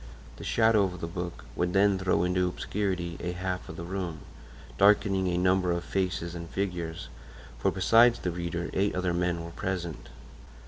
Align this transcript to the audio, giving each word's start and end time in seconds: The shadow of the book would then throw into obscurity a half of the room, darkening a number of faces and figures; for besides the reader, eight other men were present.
The 0.37 0.43
shadow 0.43 0.81
of 0.85 0.99
the 0.99 1.05
book 1.05 1.45
would 1.55 1.73
then 1.73 1.99
throw 1.99 2.23
into 2.23 2.47
obscurity 2.47 3.17
a 3.19 3.33
half 3.33 3.69
of 3.69 3.75
the 3.75 3.83
room, 3.83 4.21
darkening 4.79 5.27
a 5.27 5.37
number 5.37 5.71
of 5.71 5.83
faces 5.83 6.33
and 6.33 6.49
figures; 6.49 7.07
for 7.59 7.69
besides 7.69 8.17
the 8.17 8.31
reader, 8.31 8.71
eight 8.73 8.95
other 8.95 9.13
men 9.13 9.43
were 9.45 9.51
present. 9.51 10.09